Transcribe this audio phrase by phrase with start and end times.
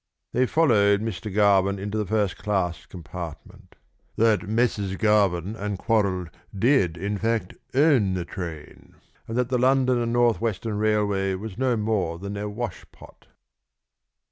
[0.33, 1.31] They followed Mr.
[1.31, 3.75] Garvin into the first class compartment;
[4.17, 4.95] and it soon appeared that Messrs.
[4.95, 6.25] Garvin and Quorrall
[6.57, 8.95] did in fact own the train,
[9.27, 13.27] and that the London and North Western Railway was no more than their wash pot.